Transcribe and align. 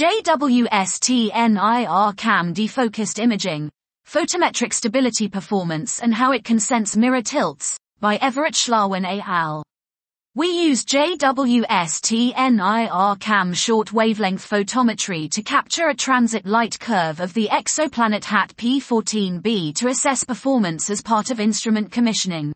JWST-NIR 0.00 1.90
CAM 2.16 2.54
defocused 2.54 3.18
imaging, 3.18 3.70
photometric 4.08 4.72
stability 4.72 5.28
performance 5.28 6.00
and 6.00 6.14
how 6.14 6.32
it 6.32 6.42
can 6.42 6.58
sense 6.58 6.96
mirror 6.96 7.20
tilts, 7.20 7.76
by 8.00 8.16
Everett 8.16 8.54
Schlawin 8.54 9.04
et 9.04 9.22
al. 9.28 9.62
We 10.34 10.48
use 10.48 10.86
JWST-NIR 10.86 11.26
CAM 13.16 13.52
short 13.52 13.92
wavelength 13.92 14.48
photometry 14.48 15.30
to 15.32 15.42
capture 15.42 15.88
a 15.88 15.94
transit 15.94 16.46
light 16.46 16.80
curve 16.80 17.20
of 17.20 17.34
the 17.34 17.48
exoplanet 17.48 18.24
HAT-P-14b 18.24 19.74
to 19.74 19.88
assess 19.88 20.24
performance 20.24 20.88
as 20.88 21.02
part 21.02 21.30
of 21.30 21.40
instrument 21.40 21.92
commissioning. 21.92 22.54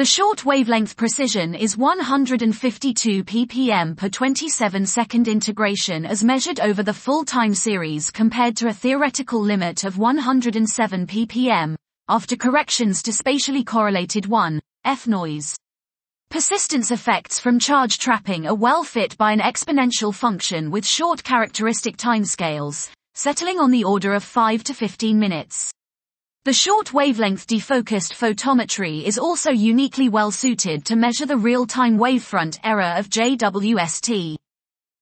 The 0.00 0.06
short 0.06 0.46
wavelength 0.46 0.96
precision 0.96 1.54
is 1.54 1.76
152 1.76 3.22
ppm 3.22 3.94
per 3.98 4.08
27 4.08 4.86
second 4.86 5.28
integration 5.28 6.06
as 6.06 6.24
measured 6.24 6.58
over 6.58 6.82
the 6.82 6.94
full 6.94 7.22
time 7.22 7.52
series 7.52 8.10
compared 8.10 8.56
to 8.56 8.68
a 8.68 8.72
theoretical 8.72 9.42
limit 9.42 9.84
of 9.84 9.98
107 9.98 11.06
ppm, 11.06 11.76
after 12.08 12.34
corrections 12.34 13.02
to 13.02 13.12
spatially 13.12 13.62
correlated 13.62 14.24
1, 14.24 14.58
F 14.86 15.06
noise. 15.06 15.54
Persistence 16.30 16.90
effects 16.90 17.38
from 17.38 17.58
charge 17.58 17.98
trapping 17.98 18.46
are 18.46 18.54
well 18.54 18.82
fit 18.84 19.18
by 19.18 19.32
an 19.32 19.40
exponential 19.40 20.14
function 20.14 20.70
with 20.70 20.86
short 20.86 21.22
characteristic 21.22 21.98
timescales, 21.98 22.90
settling 23.12 23.60
on 23.60 23.70
the 23.70 23.84
order 23.84 24.14
of 24.14 24.24
5 24.24 24.64
to 24.64 24.72
15 24.72 25.18
minutes. 25.18 25.70
The 26.46 26.54
short 26.54 26.94
wavelength 26.94 27.46
defocused 27.46 28.14
photometry 28.14 29.02
is 29.02 29.18
also 29.18 29.50
uniquely 29.50 30.08
well 30.08 30.30
suited 30.30 30.86
to 30.86 30.96
measure 30.96 31.26
the 31.26 31.36
real-time 31.36 31.98
wavefront 31.98 32.58
error 32.64 32.94
of 32.96 33.10
JWST. 33.10 34.36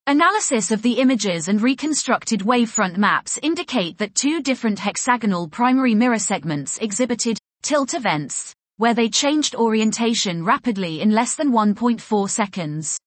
Analysis 0.05 0.69
of 0.69 0.81
the 0.81 0.99
images 0.99 1.47
and 1.47 1.61
reconstructed 1.61 2.41
wavefront 2.41 2.97
maps 2.97 3.39
indicate 3.41 3.97
that 3.99 4.15
two 4.15 4.41
different 4.41 4.79
hexagonal 4.79 5.47
primary 5.47 5.95
mirror 5.95 6.19
segments 6.19 6.77
exhibited 6.79 7.37
tilt 7.61 7.93
events, 7.93 8.53
where 8.75 8.93
they 8.93 9.07
changed 9.07 9.55
orientation 9.55 10.43
rapidly 10.43 10.99
in 10.99 11.11
less 11.11 11.35
than 11.35 11.53
1.4 11.53 12.29
seconds. 12.29 12.99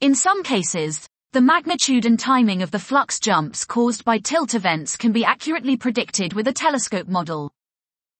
In 0.00 0.14
some 0.14 0.42
cases, 0.42 1.06
the 1.32 1.42
magnitude 1.42 2.06
and 2.06 2.18
timing 2.18 2.62
of 2.62 2.70
the 2.70 2.78
flux 2.78 3.20
jumps 3.20 3.66
caused 3.66 4.06
by 4.06 4.16
tilt 4.16 4.54
events 4.54 4.96
can 4.96 5.12
be 5.12 5.26
accurately 5.26 5.76
predicted 5.76 6.32
with 6.32 6.48
a 6.48 6.52
telescope 6.54 7.08
model. 7.08 7.50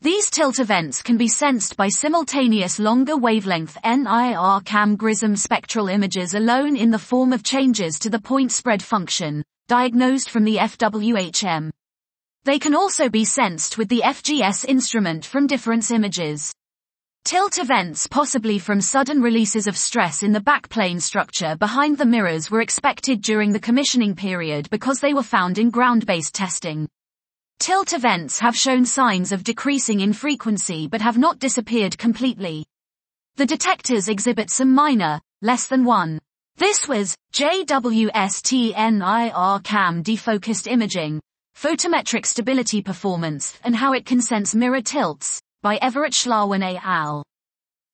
These 0.00 0.30
tilt 0.30 0.60
events 0.60 1.02
can 1.02 1.16
be 1.16 1.26
sensed 1.26 1.76
by 1.76 1.88
simultaneous 1.88 2.78
longer 2.78 3.16
wavelength 3.16 3.76
NIRCam 3.82 4.96
GRISM 4.96 5.36
spectral 5.36 5.88
images 5.88 6.34
alone 6.34 6.76
in 6.76 6.92
the 6.92 7.00
form 7.00 7.32
of 7.32 7.42
changes 7.42 7.98
to 7.98 8.08
the 8.08 8.20
point 8.20 8.52
spread 8.52 8.80
function, 8.80 9.42
diagnosed 9.66 10.30
from 10.30 10.44
the 10.44 10.58
FWHM. 10.58 11.70
They 12.44 12.60
can 12.60 12.76
also 12.76 13.08
be 13.08 13.24
sensed 13.24 13.76
with 13.76 13.88
the 13.88 14.02
FGS 14.04 14.64
instrument 14.66 15.24
from 15.24 15.48
difference 15.48 15.90
images. 15.90 16.52
Tilt 17.24 17.58
events 17.58 18.06
possibly 18.06 18.60
from 18.60 18.80
sudden 18.80 19.20
releases 19.20 19.66
of 19.66 19.76
stress 19.76 20.22
in 20.22 20.30
the 20.30 20.40
backplane 20.40 21.02
structure 21.02 21.56
behind 21.56 21.98
the 21.98 22.06
mirrors 22.06 22.52
were 22.52 22.60
expected 22.60 23.20
during 23.20 23.50
the 23.50 23.58
commissioning 23.58 24.14
period 24.14 24.70
because 24.70 25.00
they 25.00 25.12
were 25.12 25.24
found 25.24 25.58
in 25.58 25.70
ground-based 25.70 26.36
testing. 26.36 26.88
Tilt 27.58 27.92
events 27.92 28.38
have 28.38 28.56
shown 28.56 28.86
signs 28.86 29.32
of 29.32 29.42
decreasing 29.42 30.00
in 30.00 30.12
frequency 30.12 30.86
but 30.86 31.00
have 31.00 31.18
not 31.18 31.40
disappeared 31.40 31.98
completely. 31.98 32.64
The 33.36 33.46
detectors 33.46 34.08
exhibit 34.08 34.48
some 34.50 34.74
minor, 34.74 35.20
less 35.42 35.66
than 35.66 35.84
1. 35.84 36.20
This 36.56 36.86
was 36.88 37.16
JWST-NIR 37.32 38.10
CAM 39.64 40.02
defocused 40.04 40.66
imaging, 40.66 41.20
photometric 41.56 42.26
stability 42.26 42.80
performance 42.80 43.58
and 43.64 43.74
how 43.74 43.92
it 43.92 44.06
can 44.06 44.20
sense 44.20 44.54
mirror 44.54 44.80
tilts 44.80 45.40
by 45.62 45.76
Everett 45.76 46.12
Schlawin 46.12 46.62
et 46.62 46.80
al. 46.84 47.24